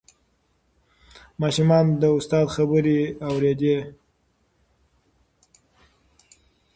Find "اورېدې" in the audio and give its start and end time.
3.29-3.77